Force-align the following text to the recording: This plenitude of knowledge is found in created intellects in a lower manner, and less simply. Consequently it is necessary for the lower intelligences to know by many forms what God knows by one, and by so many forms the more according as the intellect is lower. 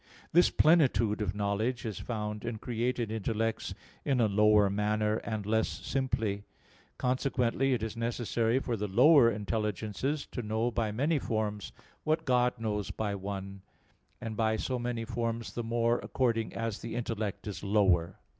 This 0.33 0.49
plenitude 0.49 1.21
of 1.21 1.35
knowledge 1.35 1.85
is 1.85 1.99
found 1.99 2.43
in 2.43 2.57
created 2.57 3.11
intellects 3.11 3.75
in 4.03 4.19
a 4.19 4.27
lower 4.27 4.67
manner, 4.67 5.17
and 5.17 5.45
less 5.45 5.67
simply. 5.69 6.41
Consequently 6.97 7.73
it 7.73 7.83
is 7.83 7.95
necessary 7.95 8.57
for 8.57 8.75
the 8.75 8.87
lower 8.87 9.29
intelligences 9.29 10.25
to 10.31 10.41
know 10.41 10.71
by 10.71 10.91
many 10.91 11.19
forms 11.19 11.71
what 12.03 12.25
God 12.25 12.53
knows 12.59 12.89
by 12.89 13.13
one, 13.13 13.61
and 14.19 14.35
by 14.35 14.55
so 14.55 14.79
many 14.79 15.05
forms 15.05 15.53
the 15.53 15.61
more 15.61 15.99
according 15.99 16.51
as 16.55 16.79
the 16.79 16.95
intellect 16.95 17.45
is 17.45 17.61
lower. 17.63 18.17